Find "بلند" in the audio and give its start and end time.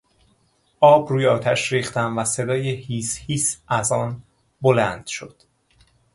4.61-5.07